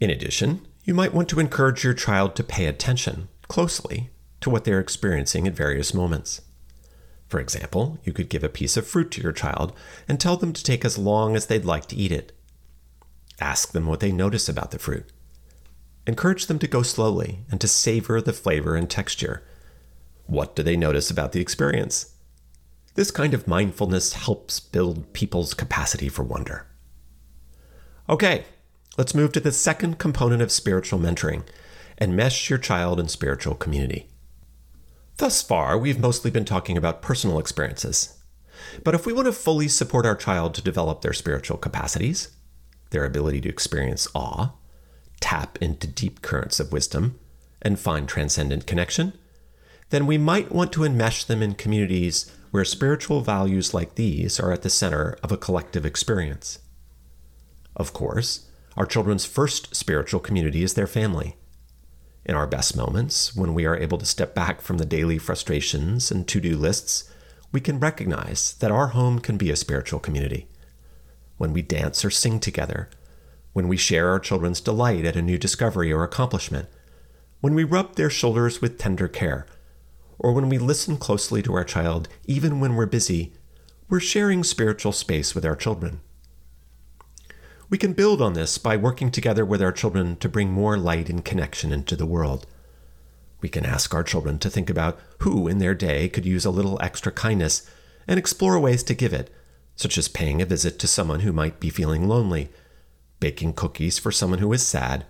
In 0.00 0.10
addition, 0.10 0.66
you 0.82 0.94
might 0.94 1.14
want 1.14 1.28
to 1.28 1.38
encourage 1.38 1.84
your 1.84 1.94
child 1.94 2.34
to 2.34 2.42
pay 2.42 2.66
attention 2.66 3.28
closely 3.46 4.10
to 4.42 4.50
what 4.50 4.64
they're 4.64 4.80
experiencing 4.80 5.46
at 5.46 5.54
various 5.54 5.94
moments. 5.94 6.42
For 7.28 7.40
example, 7.40 7.98
you 8.04 8.12
could 8.12 8.28
give 8.28 8.44
a 8.44 8.48
piece 8.48 8.76
of 8.76 8.86
fruit 8.86 9.10
to 9.12 9.22
your 9.22 9.32
child 9.32 9.72
and 10.06 10.20
tell 10.20 10.36
them 10.36 10.52
to 10.52 10.62
take 10.62 10.84
as 10.84 10.98
long 10.98 11.34
as 11.34 11.46
they'd 11.46 11.64
like 11.64 11.86
to 11.86 11.96
eat 11.96 12.12
it. 12.12 12.32
Ask 13.40 13.72
them 13.72 13.86
what 13.86 14.00
they 14.00 14.12
notice 14.12 14.48
about 14.48 14.70
the 14.70 14.78
fruit. 14.78 15.06
Encourage 16.06 16.46
them 16.46 16.58
to 16.58 16.66
go 16.66 16.82
slowly 16.82 17.38
and 17.50 17.60
to 17.60 17.68
savor 17.68 18.20
the 18.20 18.32
flavor 18.32 18.76
and 18.76 18.90
texture. 18.90 19.42
What 20.26 20.54
do 20.54 20.62
they 20.62 20.76
notice 20.76 21.10
about 21.10 21.32
the 21.32 21.40
experience? 21.40 22.14
This 22.94 23.10
kind 23.10 23.32
of 23.32 23.48
mindfulness 23.48 24.12
helps 24.12 24.60
build 24.60 25.12
people's 25.12 25.54
capacity 25.54 26.08
for 26.08 26.22
wonder. 26.22 26.66
Okay, 28.08 28.44
let's 28.98 29.14
move 29.14 29.32
to 29.32 29.40
the 29.40 29.52
second 29.52 29.98
component 29.98 30.42
of 30.42 30.52
spiritual 30.52 30.98
mentoring 30.98 31.44
enmesh 32.00 32.50
your 32.50 32.58
child 32.58 32.98
in 32.98 33.08
spiritual 33.08 33.54
community. 33.54 34.08
Thus 35.18 35.42
far, 35.42 35.78
we've 35.78 36.00
mostly 36.00 36.30
been 36.30 36.44
talking 36.44 36.76
about 36.76 37.02
personal 37.02 37.38
experiences. 37.38 38.18
But 38.84 38.94
if 38.94 39.06
we 39.06 39.12
want 39.12 39.26
to 39.26 39.32
fully 39.32 39.68
support 39.68 40.06
our 40.06 40.16
child 40.16 40.54
to 40.54 40.62
develop 40.62 41.00
their 41.00 41.12
spiritual 41.12 41.58
capacities, 41.58 42.28
their 42.90 43.04
ability 43.04 43.40
to 43.42 43.48
experience 43.48 44.08
awe, 44.14 44.52
tap 45.20 45.58
into 45.60 45.86
deep 45.86 46.22
currents 46.22 46.60
of 46.60 46.72
wisdom, 46.72 47.18
and 47.60 47.78
find 47.78 48.08
transcendent 48.08 48.66
connection, 48.66 49.12
then 49.90 50.06
we 50.06 50.18
might 50.18 50.50
want 50.50 50.72
to 50.72 50.80
enmesh 50.80 51.24
them 51.26 51.42
in 51.42 51.54
communities 51.54 52.30
where 52.50 52.64
spiritual 52.64 53.20
values 53.20 53.72
like 53.72 53.94
these 53.94 54.40
are 54.40 54.52
at 54.52 54.62
the 54.62 54.70
center 54.70 55.16
of 55.22 55.32
a 55.32 55.36
collective 55.36 55.86
experience. 55.86 56.58
Of 57.76 57.92
course, 57.92 58.48
our 58.76 58.86
children's 58.86 59.24
first 59.24 59.74
spiritual 59.74 60.20
community 60.20 60.62
is 60.62 60.74
their 60.74 60.86
family. 60.86 61.36
In 62.24 62.34
our 62.34 62.46
best 62.46 62.76
moments, 62.76 63.34
when 63.34 63.52
we 63.52 63.66
are 63.66 63.76
able 63.76 63.98
to 63.98 64.06
step 64.06 64.34
back 64.34 64.60
from 64.60 64.78
the 64.78 64.86
daily 64.86 65.18
frustrations 65.18 66.10
and 66.10 66.26
to 66.28 66.40
do 66.40 66.56
lists, 66.56 67.10
we 67.50 67.60
can 67.60 67.80
recognize 67.80 68.54
that 68.54 68.70
our 68.70 68.88
home 68.88 69.18
can 69.18 69.36
be 69.36 69.50
a 69.50 69.56
spiritual 69.56 69.98
community. 69.98 70.46
When 71.36 71.52
we 71.52 71.62
dance 71.62 72.04
or 72.04 72.10
sing 72.10 72.38
together, 72.38 72.88
when 73.52 73.68
we 73.68 73.76
share 73.76 74.08
our 74.08 74.20
children's 74.20 74.60
delight 74.60 75.04
at 75.04 75.16
a 75.16 75.22
new 75.22 75.36
discovery 75.36 75.92
or 75.92 76.04
accomplishment, 76.04 76.68
when 77.40 77.54
we 77.54 77.64
rub 77.64 77.96
their 77.96 78.08
shoulders 78.08 78.62
with 78.62 78.78
tender 78.78 79.08
care, 79.08 79.46
or 80.18 80.32
when 80.32 80.48
we 80.48 80.58
listen 80.58 80.96
closely 80.96 81.42
to 81.42 81.54
our 81.54 81.64
child, 81.64 82.08
even 82.24 82.60
when 82.60 82.76
we're 82.76 82.86
busy, 82.86 83.32
we're 83.88 84.00
sharing 84.00 84.44
spiritual 84.44 84.92
space 84.92 85.34
with 85.34 85.44
our 85.44 85.56
children. 85.56 86.00
We 87.72 87.78
can 87.78 87.94
build 87.94 88.20
on 88.20 88.34
this 88.34 88.58
by 88.58 88.76
working 88.76 89.10
together 89.10 89.46
with 89.46 89.62
our 89.62 89.72
children 89.72 90.16
to 90.16 90.28
bring 90.28 90.52
more 90.52 90.76
light 90.76 91.08
and 91.08 91.24
connection 91.24 91.72
into 91.72 91.96
the 91.96 92.04
world. 92.04 92.46
We 93.40 93.48
can 93.48 93.64
ask 93.64 93.94
our 93.94 94.02
children 94.02 94.38
to 94.40 94.50
think 94.50 94.68
about 94.68 95.00
who 95.20 95.48
in 95.48 95.56
their 95.56 95.74
day 95.74 96.10
could 96.10 96.26
use 96.26 96.44
a 96.44 96.50
little 96.50 96.78
extra 96.82 97.10
kindness 97.10 97.66
and 98.06 98.18
explore 98.18 98.60
ways 98.60 98.82
to 98.82 98.94
give 98.94 99.14
it, 99.14 99.32
such 99.74 99.96
as 99.96 100.06
paying 100.06 100.42
a 100.42 100.44
visit 100.44 100.78
to 100.80 100.86
someone 100.86 101.20
who 101.20 101.32
might 101.32 101.60
be 101.60 101.70
feeling 101.70 102.06
lonely, 102.06 102.50
baking 103.20 103.54
cookies 103.54 103.98
for 103.98 104.12
someone 104.12 104.40
who 104.40 104.52
is 104.52 104.66
sad, 104.66 105.06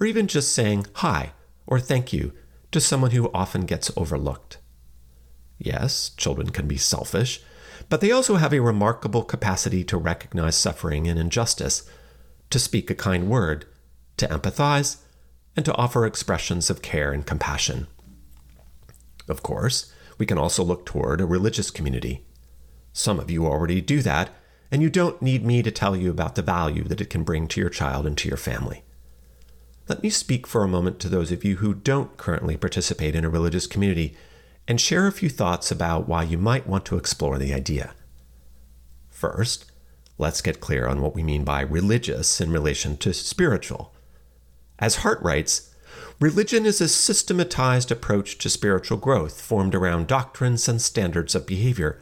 or 0.00 0.04
even 0.04 0.26
just 0.26 0.52
saying 0.52 0.86
hi 0.94 1.30
or 1.64 1.78
thank 1.78 2.12
you 2.12 2.32
to 2.72 2.80
someone 2.80 3.12
who 3.12 3.30
often 3.32 3.66
gets 3.66 3.88
overlooked. 3.96 4.58
Yes, 5.58 6.10
children 6.16 6.50
can 6.50 6.66
be 6.66 6.76
selfish, 6.76 7.40
but 7.88 8.00
they 8.00 8.10
also 8.10 8.34
have 8.34 8.52
a 8.52 8.58
remarkable 8.58 9.22
capacity 9.22 9.84
to 9.84 9.96
recognize 9.96 10.56
suffering 10.56 11.06
and 11.06 11.16
injustice 11.16 11.88
to 12.50 12.58
speak 12.58 12.90
a 12.90 12.94
kind 12.94 13.28
word, 13.28 13.64
to 14.16 14.26
empathize, 14.26 14.98
and 15.56 15.64
to 15.64 15.74
offer 15.74 16.04
expressions 16.04 16.70
of 16.70 16.82
care 16.82 17.12
and 17.12 17.26
compassion. 17.26 17.86
Of 19.28 19.42
course, 19.42 19.92
we 20.18 20.26
can 20.26 20.38
also 20.38 20.62
look 20.62 20.84
toward 20.84 21.20
a 21.20 21.26
religious 21.26 21.70
community. 21.70 22.24
Some 22.92 23.18
of 23.18 23.30
you 23.30 23.46
already 23.46 23.80
do 23.80 24.02
that, 24.02 24.30
and 24.70 24.82
you 24.82 24.90
don't 24.90 25.22
need 25.22 25.44
me 25.44 25.62
to 25.62 25.70
tell 25.70 25.96
you 25.96 26.10
about 26.10 26.34
the 26.34 26.42
value 26.42 26.84
that 26.84 27.00
it 27.00 27.10
can 27.10 27.24
bring 27.24 27.48
to 27.48 27.60
your 27.60 27.70
child 27.70 28.06
and 28.06 28.16
to 28.18 28.28
your 28.28 28.36
family. 28.36 28.82
Let 29.88 30.02
me 30.02 30.10
speak 30.10 30.46
for 30.46 30.62
a 30.62 30.68
moment 30.68 31.00
to 31.00 31.08
those 31.08 31.32
of 31.32 31.44
you 31.44 31.56
who 31.56 31.74
don't 31.74 32.16
currently 32.16 32.56
participate 32.56 33.14
in 33.14 33.24
a 33.24 33.30
religious 33.30 33.66
community 33.66 34.16
and 34.68 34.80
share 34.80 35.06
a 35.06 35.12
few 35.12 35.28
thoughts 35.28 35.70
about 35.72 36.06
why 36.06 36.22
you 36.22 36.38
might 36.38 36.66
want 36.66 36.84
to 36.86 36.96
explore 36.96 37.38
the 37.38 37.52
idea. 37.52 37.92
First, 39.08 39.69
let's 40.20 40.42
get 40.42 40.60
clear 40.60 40.86
on 40.86 41.00
what 41.00 41.14
we 41.14 41.22
mean 41.22 41.42
by 41.42 41.62
religious 41.62 42.40
in 42.40 42.52
relation 42.52 42.96
to 42.98 43.12
spiritual. 43.12 43.92
As 44.78 44.96
Hart 44.96 45.20
writes, 45.22 45.74
religion 46.20 46.66
is 46.66 46.80
a 46.80 46.88
systematized 46.88 47.90
approach 47.90 48.38
to 48.38 48.50
spiritual 48.50 48.98
growth 48.98 49.40
formed 49.40 49.74
around 49.74 50.06
doctrines 50.06 50.68
and 50.68 50.80
standards 50.80 51.34
of 51.34 51.46
behavior. 51.46 52.00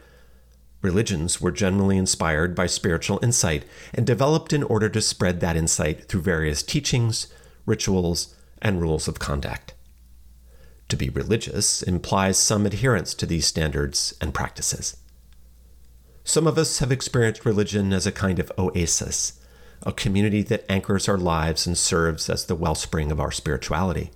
Religions 0.83 1.41
were 1.41 1.51
generally 1.51 1.97
inspired 1.97 2.55
by 2.55 2.67
spiritual 2.67 3.19
insight 3.23 3.65
and 3.95 4.07
developed 4.07 4.53
in 4.53 4.63
order 4.63 4.89
to 4.89 5.01
spread 5.01 5.41
that 5.41 5.57
insight 5.57 6.09
through 6.09 6.23
various 6.23 6.63
teachings, 6.63 7.29
rituals, 7.67 8.35
and 8.61 8.81
rules 8.81 9.09
of 9.09 9.19
conduct. 9.19 9.75
To 10.89 10.97
be 10.97 11.09
religious 11.09 11.83
implies 11.83 12.39
some 12.39 12.65
adherence 12.65 13.15
to 13.15 13.27
these 13.27 13.47
standards 13.47 14.15
and 14.21 14.33
practices. 14.33 14.97
Some 16.29 16.47
of 16.47 16.59
us 16.59 16.81
have 16.81 16.93
experienced 16.93 17.47
religion 17.47 17.91
as 17.95 18.07
a 18.07 18.13
kind 18.13 18.39
of 18.39 18.53
oasis, 18.59 19.41
a 19.83 19.93
community 19.93 20.43
that 20.43 20.71
anchors 20.71 21.09
our 21.09 21.17
lives 21.17 21.67
and 21.67 21.77
serves 21.77 22.29
as 22.29 22.45
the 22.45 22.55
wellspring 22.55 23.11
of 23.11 23.19
our 23.19 23.31
spirituality. 23.31 24.11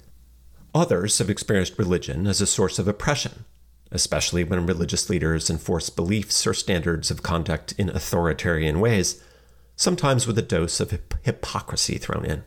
Others 0.74 1.16
have 1.20 1.30
experienced 1.30 1.78
religion 1.78 2.26
as 2.26 2.42
a 2.42 2.46
source 2.46 2.78
of 2.78 2.86
oppression, 2.86 3.46
especially 3.90 4.44
when 4.44 4.66
religious 4.66 5.08
leaders 5.08 5.48
enforce 5.48 5.88
beliefs 5.88 6.46
or 6.46 6.52
standards 6.52 7.10
of 7.10 7.22
conduct 7.22 7.72
in 7.78 7.88
authoritarian 7.88 8.78
ways, 8.78 9.24
sometimes 9.74 10.26
with 10.26 10.36
a 10.36 10.42
dose 10.42 10.80
of 10.80 11.00
hypocrisy 11.22 11.96
thrown 11.96 12.26
in. 12.26 12.44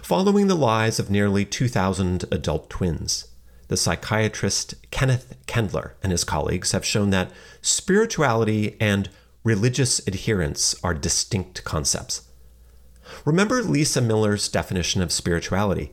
Following 0.00 0.46
the 0.46 0.54
lies 0.54 1.00
of 1.00 1.10
nearly 1.10 1.44
2,000 1.44 2.24
adult 2.30 2.70
twins, 2.70 3.26
the 3.68 3.76
psychiatrist 3.76 4.74
Kenneth 4.90 5.36
Kendler 5.46 5.92
and 6.02 6.12
his 6.12 6.24
colleagues 6.24 6.72
have 6.72 6.84
shown 6.84 7.10
that 7.10 7.30
spirituality 7.62 8.76
and 8.80 9.08
religious 9.42 10.00
adherence 10.06 10.74
are 10.82 10.94
distinct 10.94 11.64
concepts. 11.64 12.22
Remember 13.24 13.62
Lisa 13.62 14.00
Miller's 14.00 14.48
definition 14.48 15.02
of 15.02 15.12
spirituality 15.12 15.92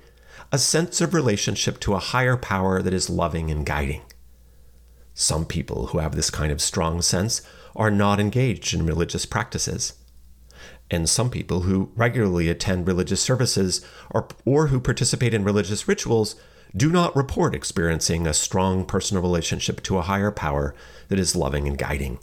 a 0.51 0.57
sense 0.57 0.99
of 0.99 1.13
relationship 1.13 1.79
to 1.79 1.93
a 1.93 1.99
higher 1.99 2.35
power 2.35 2.81
that 2.81 2.93
is 2.93 3.09
loving 3.09 3.49
and 3.49 3.65
guiding. 3.65 4.01
Some 5.13 5.45
people 5.45 5.87
who 5.87 5.99
have 5.99 6.15
this 6.15 6.29
kind 6.29 6.51
of 6.51 6.61
strong 6.61 7.01
sense 7.01 7.41
are 7.75 7.91
not 7.91 8.19
engaged 8.19 8.73
in 8.73 8.85
religious 8.85 9.25
practices. 9.25 9.93
And 10.89 11.07
some 11.07 11.29
people 11.29 11.61
who 11.61 11.91
regularly 11.95 12.49
attend 12.49 12.85
religious 12.85 13.21
services 13.21 13.85
or, 14.09 14.27
or 14.45 14.67
who 14.67 14.79
participate 14.81 15.33
in 15.33 15.45
religious 15.45 15.87
rituals 15.87 16.35
do 16.75 16.89
not 16.89 17.15
report 17.15 17.53
experiencing 17.53 18.25
a 18.25 18.33
strong 18.33 18.85
personal 18.85 19.21
relationship 19.21 19.83
to 19.83 19.97
a 19.97 20.03
higher 20.03 20.31
power 20.31 20.73
that 21.09 21.19
is 21.19 21.35
loving 21.35 21.67
and 21.67 21.77
guiding. 21.77 22.19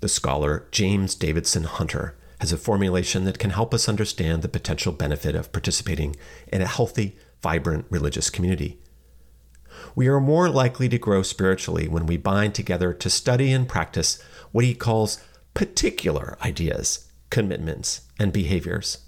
The 0.00 0.08
scholar 0.08 0.66
James 0.70 1.14
Davidson 1.14 1.64
Hunter 1.64 2.16
has 2.40 2.52
a 2.52 2.56
formulation 2.56 3.24
that 3.24 3.38
can 3.38 3.50
help 3.50 3.74
us 3.74 3.88
understand 3.88 4.42
the 4.42 4.48
potential 4.48 4.92
benefit 4.92 5.34
of 5.34 5.52
participating 5.52 6.14
in 6.52 6.62
a 6.62 6.66
healthy, 6.66 7.16
vibrant 7.42 7.84
religious 7.90 8.30
community. 8.30 8.78
We 9.94 10.08
are 10.08 10.20
more 10.20 10.48
likely 10.48 10.88
to 10.88 10.98
grow 10.98 11.22
spiritually 11.22 11.88
when 11.88 12.06
we 12.06 12.16
bind 12.16 12.54
together 12.54 12.92
to 12.94 13.10
study 13.10 13.52
and 13.52 13.68
practice 13.68 14.22
what 14.52 14.64
he 14.64 14.74
calls 14.74 15.22
particular 15.52 16.38
ideas, 16.42 17.10
commitments, 17.30 18.02
and 18.18 18.32
behaviors. 18.32 18.98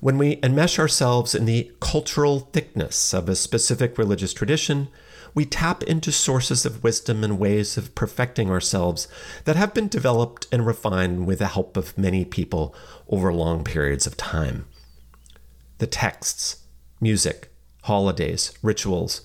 When 0.00 0.18
we 0.18 0.36
enmesh 0.36 0.78
ourselves 0.78 1.34
in 1.34 1.44
the 1.44 1.70
cultural 1.80 2.40
thickness 2.40 3.12
of 3.12 3.28
a 3.28 3.36
specific 3.36 3.98
religious 3.98 4.32
tradition, 4.32 4.88
we 5.34 5.44
tap 5.44 5.82
into 5.84 6.12
sources 6.12 6.66
of 6.66 6.82
wisdom 6.82 7.22
and 7.22 7.38
ways 7.38 7.76
of 7.76 7.94
perfecting 7.94 8.50
ourselves 8.50 9.06
that 9.44 9.56
have 9.56 9.74
been 9.74 9.88
developed 9.88 10.46
and 10.50 10.66
refined 10.66 11.26
with 11.26 11.38
the 11.38 11.48
help 11.48 11.76
of 11.76 11.96
many 11.96 12.24
people 12.24 12.74
over 13.08 13.32
long 13.32 13.64
periods 13.64 14.06
of 14.06 14.16
time. 14.16 14.66
The 15.78 15.86
texts, 15.86 16.64
music, 17.00 17.50
holidays, 17.84 18.52
rituals, 18.62 19.22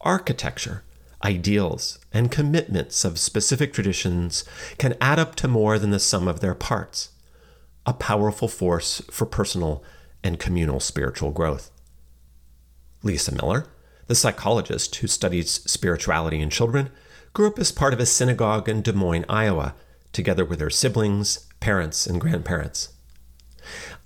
architecture, 0.00 0.84
ideals, 1.24 1.98
and 2.12 2.30
commitments 2.30 3.04
of 3.04 3.18
specific 3.18 3.72
traditions 3.72 4.44
can 4.78 4.94
add 5.00 5.18
up 5.18 5.34
to 5.36 5.48
more 5.48 5.78
than 5.78 5.90
the 5.90 5.98
sum 5.98 6.28
of 6.28 6.40
their 6.40 6.54
parts, 6.54 7.10
a 7.86 7.92
powerful 7.92 8.48
force 8.48 9.00
for 9.10 9.24
personal 9.24 9.82
and 10.22 10.38
communal 10.38 10.80
spiritual 10.80 11.30
growth. 11.30 11.70
Lisa 13.02 13.32
Miller, 13.34 13.66
the 14.08 14.14
psychologist 14.14 14.96
who 14.96 15.06
studies 15.06 15.62
spirituality 15.70 16.40
in 16.40 16.50
children, 16.50 16.90
grew 17.32 17.46
up 17.46 17.58
as 17.58 17.70
part 17.70 17.92
of 17.94 18.00
a 18.00 18.06
synagogue 18.06 18.68
in 18.68 18.82
Des 18.82 18.92
Moines, 18.92 19.24
Iowa, 19.28 19.74
together 20.12 20.44
with 20.44 20.60
her 20.60 20.70
siblings, 20.70 21.46
parents, 21.60 22.06
and 22.06 22.20
grandparents. 22.20 22.90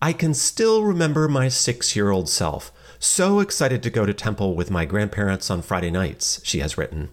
I 0.03 0.13
can 0.13 0.35
still 0.35 0.85
remember 0.85 1.29
my 1.29 1.49
six 1.49 1.95
year 1.95 2.11
old 2.11 2.29
self, 2.29 2.73
so 2.99 3.41
excited 3.41 3.83
to 3.83 3.91
go 3.91 4.05
to 4.05 4.13
temple 4.13 4.55
with 4.55 4.71
my 4.71 4.85
grandparents 4.85 5.51
on 5.51 5.63
Friday 5.63 5.91
nights, 5.91 6.41
she 6.45 6.61
has 6.61 6.77
written. 6.77 7.11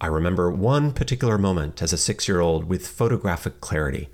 I 0.00 0.06
remember 0.08 0.50
one 0.50 0.92
particular 0.92 1.38
moment 1.38 1.80
as 1.80 1.92
a 1.92 1.98
six 1.98 2.28
year 2.28 2.40
old 2.40 2.64
with 2.64 2.86
photographic 2.86 3.60
clarity. 3.60 4.08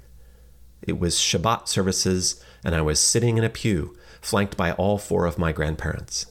It 0.82 0.98
was 0.98 1.16
Shabbat 1.16 1.68
services, 1.68 2.42
and 2.64 2.74
I 2.74 2.80
was 2.80 3.00
sitting 3.00 3.38
in 3.38 3.44
a 3.44 3.50
pew, 3.50 3.96
flanked 4.20 4.56
by 4.56 4.72
all 4.72 4.98
four 4.98 5.26
of 5.26 5.38
my 5.38 5.52
grandparents. 5.52 6.26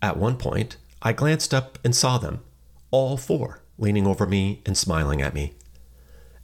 At 0.00 0.16
one 0.16 0.36
point, 0.36 0.76
I 1.02 1.12
glanced 1.12 1.52
up 1.52 1.78
and 1.84 1.94
saw 1.94 2.18
them, 2.18 2.40
all 2.90 3.16
four, 3.16 3.62
leaning 3.78 4.06
over 4.06 4.26
me 4.26 4.62
and 4.66 4.76
smiling 4.76 5.22
at 5.22 5.34
me. 5.34 5.54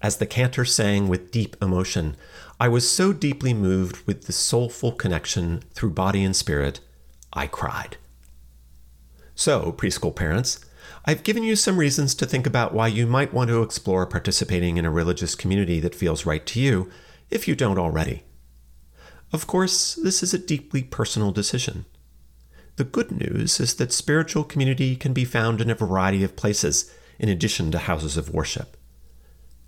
As 0.01 0.19
the 0.19 0.27
cantor 0.27 0.65
sang 0.65 1.09
with 1.09 1.31
deep 1.31 1.57
emotion, 1.63 2.17
I 2.61 2.69
was 2.69 2.91
so 2.91 3.13
deeply 3.13 3.55
moved 3.55 4.07
with 4.07 4.27
the 4.27 4.33
soulful 4.33 4.93
connection 4.93 5.63
through 5.73 5.91
body 5.91 6.23
and 6.23 6.37
spirit, 6.37 6.81
I 7.33 7.47
cried. 7.47 7.97
So, 9.35 9.73
preschool 9.73 10.15
parents, 10.15 10.61
I've 11.07 11.25
given 11.25 11.43
you 11.43 11.57
some 11.57 11.79
reasons 11.79 12.15
to 12.17 12.27
think 12.27 12.47
about 12.47 12.73
why 12.73 12.87
you 12.89 13.07
might 13.07 13.35
want 13.35 13.49
to 13.49 13.63
explore 13.63 14.07
participating 14.07 14.77
in 14.77 14.85
a 14.85 14.91
religious 14.91 15.35
community 15.35 15.81
that 15.81 15.95
feels 15.95 16.27
right 16.27 16.45
to 16.47 16.61
you, 16.61 16.91
if 17.31 17.49
you 17.49 17.55
don't 17.55 17.79
already. 17.79 18.23
Of 19.33 19.47
course, 19.47 19.95
this 19.95 20.23
is 20.23 20.33
a 20.33 20.39
deeply 20.39 20.83
personal 20.83 21.33
decision. 21.33 21.87
The 22.77 22.85
good 22.85 23.11
news 23.11 23.61
is 23.61 23.75
that 23.77 23.93
spiritual 23.93 24.45
community 24.45 24.97
can 24.97 25.13
be 25.13 25.25
found 25.25 25.61
in 25.61 25.71
a 25.71 25.75
variety 25.75 26.25
of 26.25 26.37
places 26.37 26.93
in 27.19 27.29
addition 27.29 27.71
to 27.71 27.79
houses 27.79 28.17
of 28.17 28.31
worship. 28.35 28.77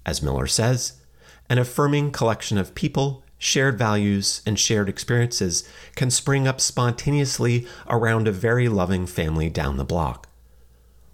As 0.05 0.23
Miller 0.23 0.47
says, 0.47 1.01
an 1.49 1.59
affirming 1.59 2.11
collection 2.11 2.59
of 2.59 2.75
people, 2.75 3.25
shared 3.39 3.79
values, 3.79 4.43
and 4.47 4.59
shared 4.59 4.89
experiences 4.89 5.69
can 5.95 6.11
spring 6.11 6.49
up 6.49 6.61
spontaneously 6.61 7.67
around 7.89 8.27
a 8.27 8.33
very 8.33 8.69
loving 8.69 9.07
family 9.07 9.49
down 9.51 9.77
the 9.77 9.85
block. 9.85 10.29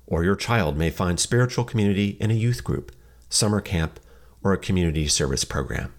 Or 0.07 0.25
your 0.25 0.37
child 0.37 0.77
may 0.77 0.91
find 0.91 1.19
spiritual 1.19 1.65
community 1.65 2.17
in 2.21 2.31
a 2.31 2.35
youth 2.35 2.65
group, 2.65 2.93
summer 3.29 3.61
camp, 3.61 3.99
or 4.43 4.53
a 4.53 4.59
community 4.59 5.09
service 5.09 5.45
program. 5.45 5.93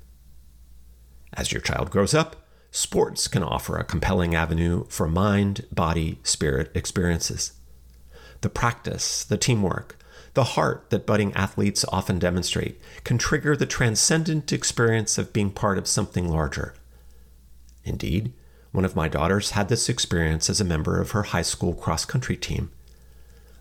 As 1.36 1.52
your 1.52 1.62
child 1.62 1.90
grows 1.90 2.14
up, 2.14 2.36
sports 2.72 3.28
can 3.28 3.44
offer 3.44 3.78
a 3.78 3.84
compelling 3.84 4.36
avenue 4.36 4.86
for 4.90 5.08
mind, 5.08 5.66
body, 5.72 6.20
spirit 6.24 6.72
experiences. 6.76 7.54
The 8.42 8.50
practice, 8.50 9.24
the 9.24 9.38
teamwork, 9.38 9.98
the 10.34 10.44
heart 10.44 10.90
that 10.90 11.06
budding 11.06 11.34
athletes 11.34 11.86
often 11.90 12.20
demonstrate 12.20 12.82
can 13.04 13.18
trigger 13.18 13.56
the 13.56 13.66
transcendent 13.66 14.52
experience 14.52 15.18
of 15.18 15.34
being 15.34 15.52
part 15.52 15.78
of 15.78 15.88
something 15.88 16.28
larger. 16.28 16.74
Indeed, 17.84 18.34
one 18.72 18.86
of 18.86 18.96
my 18.96 19.08
daughters 19.08 19.52
had 19.52 19.70
this 19.70 19.90
experience 19.90 20.50
as 20.50 20.60
a 20.60 20.66
member 20.66 21.00
of 21.00 21.12
her 21.12 21.24
high 21.24 21.44
school 21.44 21.74
cross 21.74 22.06
country 22.06 22.36
team. 22.36 22.72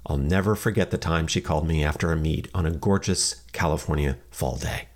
I'll 0.06 0.16
never 0.18 0.54
forget 0.54 0.90
the 0.90 0.98
time 0.98 1.26
she 1.26 1.40
called 1.40 1.66
me 1.66 1.84
after 1.84 2.10
a 2.10 2.16
meet 2.16 2.48
on 2.54 2.66
a 2.66 2.70
gorgeous 2.70 3.42
California 3.52 4.16
fall 4.30 4.56
day. 4.56 4.88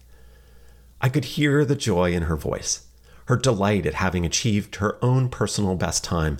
I 1.06 1.08
could 1.08 1.36
hear 1.36 1.64
the 1.64 1.76
joy 1.76 2.14
in 2.14 2.24
her 2.24 2.34
voice 2.34 2.84
her 3.26 3.36
delight 3.36 3.86
at 3.86 3.94
having 3.94 4.26
achieved 4.26 4.76
her 4.76 4.98
own 5.04 5.28
personal 5.28 5.76
best 5.76 6.02
time, 6.02 6.38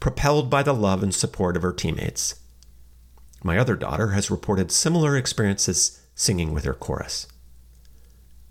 propelled 0.00 0.50
by 0.50 0.64
the 0.64 0.72
love 0.72 1.04
and 1.04 1.14
support 1.14 1.56
of 1.56 1.62
her 1.62 1.72
teammates. 1.72 2.34
My 3.44 3.58
other 3.58 3.76
daughter 3.76 4.08
has 4.08 4.28
reported 4.28 4.72
similar 4.72 5.16
experiences 5.16 6.02
singing 6.16 6.52
with 6.52 6.64
her 6.64 6.74
chorus. 6.74 7.28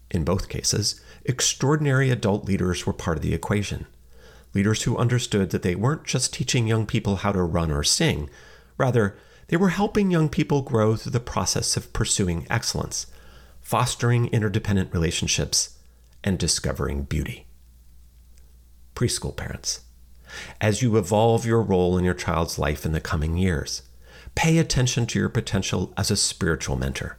In 0.09 0.23
both 0.23 0.47
cases, 0.47 1.01
extraordinary 1.25 2.11
adult 2.11 2.45
leaders 2.45 2.85
were 2.85 2.93
part 2.93 3.17
of 3.17 3.23
the 3.23 3.33
equation. 3.33 3.87
Leaders 4.53 4.83
who 4.83 4.95
understood 4.95 5.49
that 5.49 5.63
they 5.63 5.75
weren't 5.75 6.05
just 6.05 6.33
teaching 6.33 6.65
young 6.65 6.85
people 6.85 7.17
how 7.17 7.33
to 7.33 7.43
run 7.43 7.71
or 7.71 7.83
sing, 7.83 8.29
rather, 8.77 9.17
they 9.49 9.57
were 9.57 9.69
helping 9.69 10.11
young 10.11 10.29
people 10.29 10.61
grow 10.61 10.95
through 10.95 11.11
the 11.11 11.19
process 11.19 11.75
of 11.75 11.91
pursuing 11.91 12.47
excellence, 12.49 13.07
fostering 13.67 14.27
interdependent 14.27 14.93
relationships, 14.93 15.77
and 16.23 16.39
discovering 16.39 17.03
beauty 17.03 17.45
preschool 18.95 19.35
parents. 19.35 19.81
As 20.61 20.81
you 20.81 20.95
evolve 20.95 21.45
your 21.45 21.61
role 21.61 21.97
in 21.97 22.05
your 22.05 22.13
child's 22.13 22.57
life 22.57 22.85
in 22.85 22.93
the 22.93 23.01
coming 23.01 23.35
years, 23.35 23.81
pay 24.35 24.57
attention 24.57 25.05
to 25.07 25.19
your 25.19 25.27
potential 25.27 25.93
as 25.97 26.09
a 26.09 26.15
spiritual 26.15 26.77
mentor. 26.77 27.17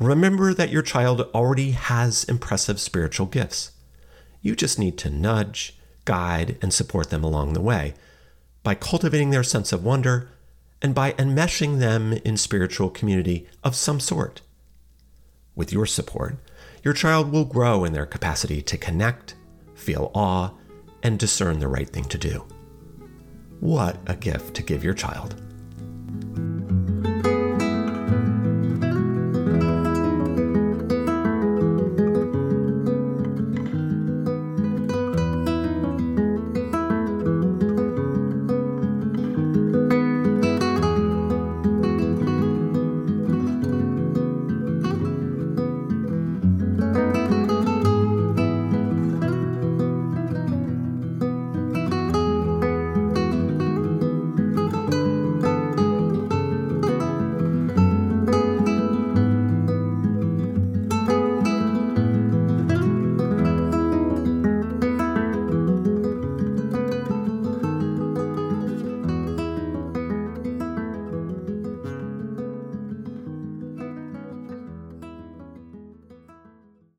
Remember 0.00 0.52
that 0.52 0.70
your 0.70 0.82
child 0.82 1.20
already 1.32 1.70
has 1.70 2.24
impressive 2.24 2.80
spiritual 2.80 3.26
gifts. 3.26 3.70
You 4.42 4.56
just 4.56 4.76
need 4.76 4.98
to 4.98 5.08
nudge, 5.08 5.78
guide, 6.04 6.58
and 6.62 6.74
support 6.74 7.10
them 7.10 7.22
along 7.22 7.52
the 7.52 7.60
way 7.60 7.94
by 8.64 8.74
cultivating 8.74 9.30
their 9.30 9.44
sense 9.44 9.72
of 9.72 9.84
wonder 9.84 10.30
and 10.82 10.96
by 10.96 11.12
enmeshing 11.12 11.78
them 11.78 12.12
in 12.24 12.36
spiritual 12.36 12.90
community 12.90 13.46
of 13.62 13.76
some 13.76 14.00
sort. 14.00 14.40
With 15.56 15.72
your 15.72 15.86
support, 15.86 16.36
your 16.82 16.94
child 16.94 17.30
will 17.30 17.44
grow 17.44 17.84
in 17.84 17.92
their 17.92 18.06
capacity 18.06 18.60
to 18.62 18.76
connect, 18.76 19.36
feel 19.74 20.10
awe, 20.14 20.50
and 21.02 21.18
discern 21.18 21.58
the 21.58 21.68
right 21.68 21.88
thing 21.88 22.04
to 22.04 22.18
do. 22.18 22.44
What 23.60 23.98
a 24.06 24.16
gift 24.16 24.54
to 24.56 24.62
give 24.62 24.82
your 24.82 24.94
child. 24.94 25.40